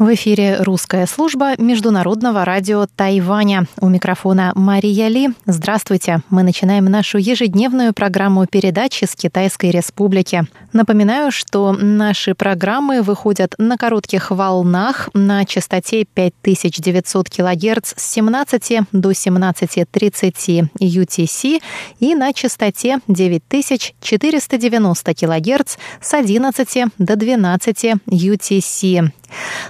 [0.00, 3.66] В эфире русская служба Международного радио Тайваня.
[3.82, 5.28] У микрофона Мария Ли.
[5.44, 6.22] Здравствуйте.
[6.30, 10.44] Мы начинаем нашу ежедневную программу передачи с Китайской Республики.
[10.72, 19.10] Напоминаю, что наши программы выходят на коротких волнах на частоте 5900 кГц с 17 до
[19.10, 21.60] 17.30 UTC
[21.98, 29.10] и на частоте 9490 кГц с 11 до 12 UTC.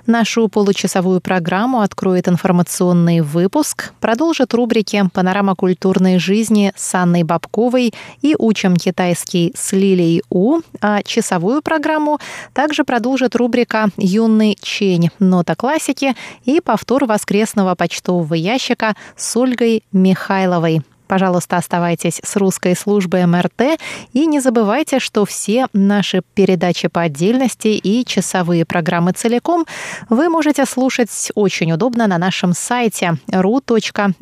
[0.06, 7.92] Нашу получасовую программу откроет информационный выпуск, продолжит рубрики «Панорама культурной жизни» с Анной Бабковой
[8.23, 12.18] и «Учим китайский с Лилией У», а часовую программу
[12.52, 15.10] также продолжит рубрика «Юный Чень.
[15.18, 20.82] Нота классики» и повтор воскресного почтового ящика с Ольгой Михайловой.
[21.10, 23.80] Пожалуйста, оставайтесь с русской службой МРТ
[24.12, 29.66] и не забывайте, что все наши передачи по отдельности и часовые программы целиком
[30.08, 34.14] вы можете слушать очень удобно на нашем сайте ru.rti.org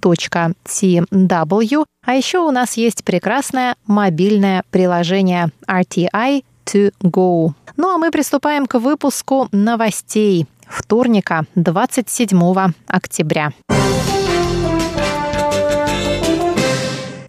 [0.00, 1.84] .tw.
[2.06, 7.52] А еще у нас есть прекрасное мобильное приложение RTI to go.
[7.76, 13.52] Ну а мы приступаем к выпуску новостей вторника, 27 октября.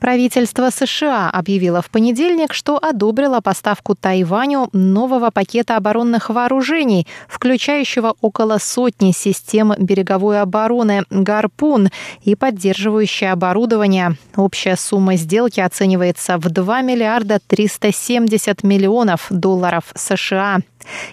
[0.04, 8.58] Правительство США объявило в понедельник, что одобрило поставку Тайваню нового пакета оборонных вооружений, включающего около
[8.58, 11.88] сотни систем береговой обороны «Гарпун»
[12.22, 14.18] и поддерживающее оборудование.
[14.36, 20.60] Общая сумма сделки оценивается в 2 миллиарда 370 миллионов долларов США.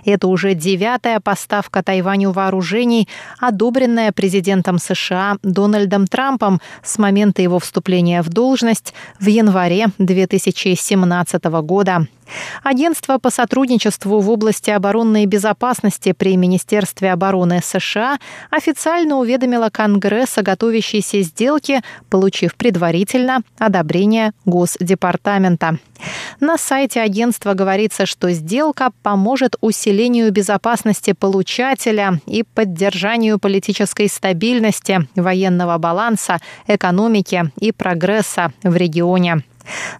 [0.05, 8.23] Это уже девятая поставка Тайваню вооружений, одобренная президентом США Дональдом Трампом с момента его вступления
[8.23, 8.80] в должность
[9.19, 12.07] в январе 2017 года.
[12.63, 18.19] Агентство по сотрудничеству в области оборонной безопасности при Министерстве обороны США
[18.51, 25.79] официально уведомило Конгресс о готовящейся сделке, получив предварительно одобрение Госдепартамента.
[26.41, 35.77] На сайте агентства говорится, что сделка поможет усилению безопасности получателя и поддержанию политической стабильности, военного
[35.77, 39.43] баланса, экономики и прогресса регионе.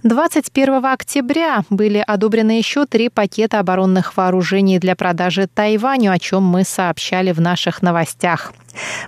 [0.03, 6.65] 21 октября были одобрены еще три пакета оборонных вооружений для продажи Тайваню, о чем мы
[6.65, 8.53] сообщали в наших новостях.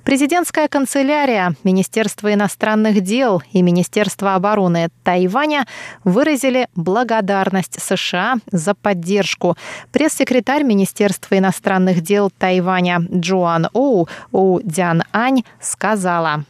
[0.04, 5.66] Президентская канцелярия, Министерство иностранных дел и Министерство обороны Тайваня
[6.04, 9.56] выразили благодарность США за поддержку.
[9.92, 16.44] Пресс-секретарь Министерства иностранных дел Тайваня Джоан Оу Оу Дян Ань сказала.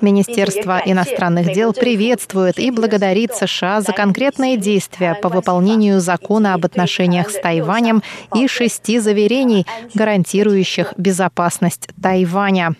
[0.00, 7.30] Министерство иностранных дел приветствует и благодарит США за конкретные действия по выполнению закона об отношениях
[7.30, 8.02] с Тайванем
[8.34, 12.74] и шести заверений, гарантирующих безопасность Тайваня.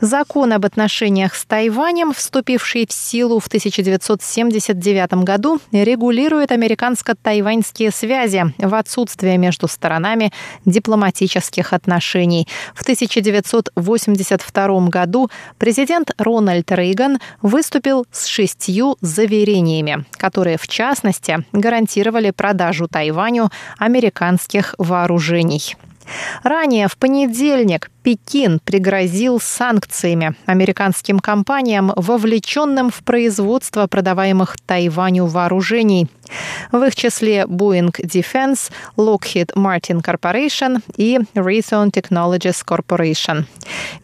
[0.00, 8.72] Закон об отношениях с Тайванем, вступивший в силу в 1979 году, регулирует американско-тайваньские связи в
[8.74, 10.32] отсутствие между сторонами
[10.64, 12.48] дипломатических отношений.
[12.74, 22.88] В 1982 году президент Рональд Рейган выступил с шестью заверениями, которые, в частности, гарантировали продажу
[22.88, 25.76] Тайваню американских вооружений.
[26.42, 36.08] Ранее в понедельник Пекин пригрозил санкциями американским компаниям, вовлеченным в производство продаваемых Тайваню вооружений.
[36.72, 43.44] В их числе Boeing Defense, Lockheed Martin Corporation и Raytheon Technologies Corporation.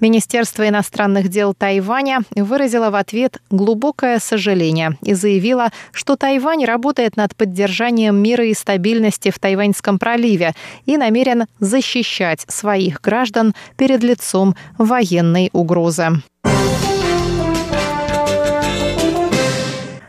[0.01, 7.35] Министерство иностранных дел Тайваня выразило в ответ глубокое сожаление и заявило, что Тайвань работает над
[7.37, 10.55] поддержанием мира и стабильности в Тайваньском проливе
[10.85, 16.23] и намерен защищать своих граждан перед лицом военной угрозы.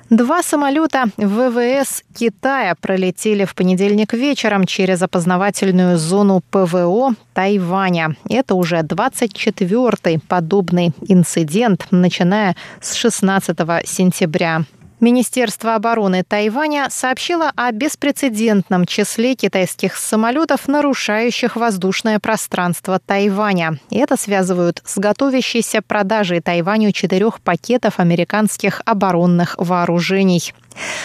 [0.09, 8.15] Два самолета ВВС Китая пролетели в понедельник вечером через опознавательную зону ПВО Тайваня.
[8.29, 14.63] Это уже 24-й подобный инцидент, начиная с 16 сентября.
[14.99, 23.79] Министерство обороны Тайваня сообщило о беспрецедентном числе китайских самолетов, нарушающих воздушное пространство Тайваня.
[23.91, 30.51] И это связывают с готовящейся продажей Тайваню четырех пакетов американских оборонных вооружений.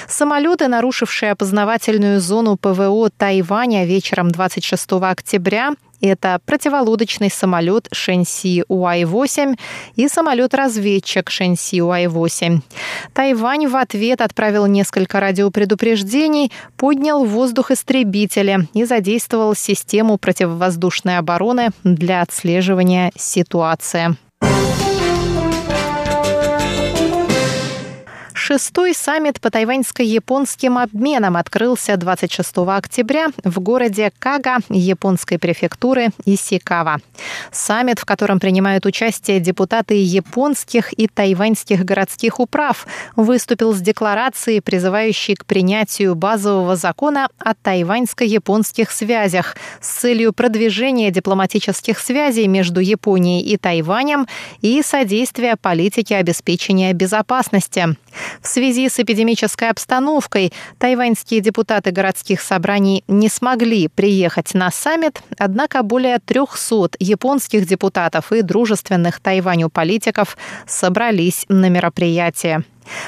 [0.09, 9.57] Самолеты, нарушившие опознавательную зону ПВО Тайваня вечером 26 октября, Это противолодочный самолет Шэньси Уай-8
[9.95, 12.61] и самолет-разведчик Шэньси Уай-8.
[13.15, 21.71] Тайвань в ответ отправил несколько радиопредупреждений, поднял в воздух истребители и задействовал систему противовоздушной обороны
[21.85, 24.17] для отслеживания ситуации.
[28.45, 36.99] Шестой саммит по тайваньско-японским обменам открылся 26 октября в городе Кага японской префектуры Исикава.
[37.53, 45.37] Саммит, в котором принимают участие депутаты японских и тайваньских городских управ, выступил с декларацией, призывающей
[45.37, 53.57] к принятию базового закона о тайваньско-японских связях с целью продвижения дипломатических связей между Японией и
[53.57, 54.27] Тайванем
[54.63, 57.97] и содействия политике обеспечения безопасности.
[58.41, 65.83] В связи с эпидемической обстановкой тайваньские депутаты городских собраний не смогли приехать на саммит, однако
[65.83, 70.37] более 300 японских депутатов и дружественных Тайваню политиков
[70.67, 72.65] собрались на мероприятие.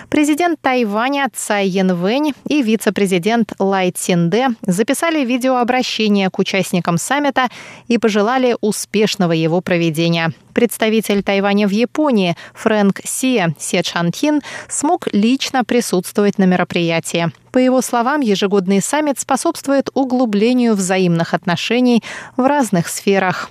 [0.09, 7.49] Президент Тайваня Цай Янвэнь и вице-президент Лай Цинде записали видеообращение к участникам саммита
[7.89, 10.33] и пожелали успешного его проведения.
[10.53, 17.33] Представитель Тайваня в Японии Фрэнк Сия Се Чантин смог лично присутствовать на мероприятии.
[17.51, 22.03] По его словам, ежегодный саммит способствует углублению взаимных отношений
[22.37, 23.51] в разных сферах.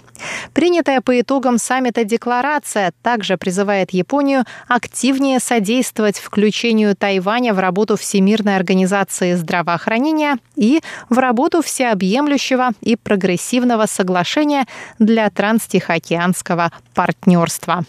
[0.53, 8.55] Принятая по итогам саммита декларация также призывает Японию активнее содействовать включению Тайваня в работу Всемирной
[8.55, 14.65] организации здравоохранения и в работу всеобъемлющего и прогрессивного соглашения
[14.99, 17.83] для транстихоокеанского партнерства.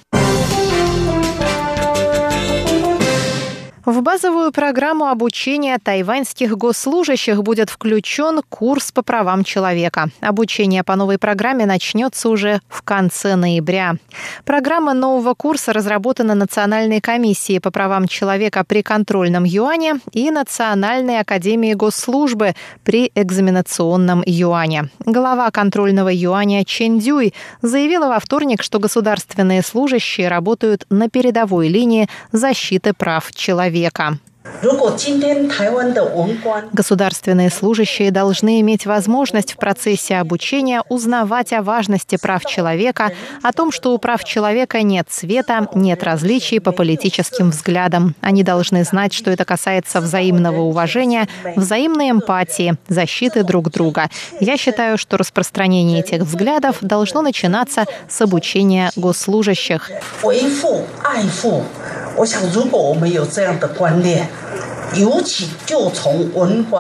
[3.87, 10.09] В базовую программу обучения тайваньских госслужащих будет включен курс по правам человека.
[10.23, 13.97] Обучение по новой программе начнется уже в конце ноября.
[14.47, 21.75] Программа нового курса разработана Национальной комиссией по правам человека при контрольном юане и Национальной академией
[21.75, 22.55] госслужбы
[22.85, 24.89] при экзаменационном юане.
[25.01, 32.09] Глава контрольного юаня Чен Дюй заявила во вторник, что государственные служащие работают на передовой линии
[32.33, 34.19] защиты прав человека человека.
[36.73, 43.13] Государственные служащие должны иметь возможность в процессе обучения узнавать о важности прав человека,
[43.43, 48.15] о том, что у прав человека нет цвета, нет различий по политическим взглядам.
[48.21, 54.09] Они должны знать, что это касается взаимного уважения, взаимной эмпатии, защиты друг друга.
[54.41, 59.91] Я считаю, что распространение этих взглядов должно начинаться с обучения госслужащих.
[62.17, 64.29] 我想，如果我们有这样的观念，
[64.95, 66.73] 尤其就从文化。